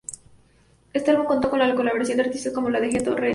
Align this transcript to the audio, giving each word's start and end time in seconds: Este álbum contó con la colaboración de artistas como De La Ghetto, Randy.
Este 0.93 1.11
álbum 1.11 1.27
contó 1.27 1.51
con 1.51 1.59
la 1.59 1.75
colaboración 1.75 2.17
de 2.17 2.23
artistas 2.23 2.53
como 2.53 2.69
De 2.69 2.73
La 2.73 2.79
Ghetto, 2.87 3.15
Randy. 3.15 3.29